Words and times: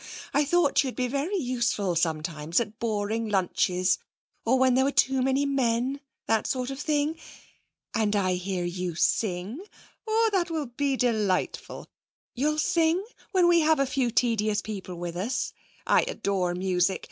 I 0.33 0.45
thought 0.45 0.83
you'd 0.83 0.95
be 0.95 1.07
very 1.07 1.37
useful 1.37 1.95
sometimes 1.95 2.59
at 2.59 2.79
boring 2.79 3.29
lunches, 3.29 3.99
or 4.43 4.57
when 4.57 4.73
there 4.73 4.83
were 4.85 4.91
too 4.91 5.21
many 5.21 5.45
men 5.45 6.01
that 6.25 6.47
sort 6.47 6.71
of 6.71 6.79
thing. 6.79 7.19
And 7.93 8.15
I 8.15 8.33
hear 8.33 8.65
you 8.65 8.95
sing. 8.95 9.63
Oh, 10.07 10.29
that 10.31 10.49
will 10.49 10.65
be 10.65 10.95
delightful! 10.97 11.85
You'll 12.33 12.57
sing 12.57 13.05
when 13.31 13.47
we 13.47 13.59
have 13.59 13.77
a 13.79 13.85
few 13.85 14.09
tedious 14.09 14.63
people 14.63 14.95
with 14.95 15.15
us? 15.15 15.53
I 15.85 16.01
adore 16.07 16.55
music. 16.55 16.99